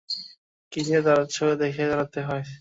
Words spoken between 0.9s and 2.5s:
দাড়াচ্ছ দেখে দাড়াতে হয়।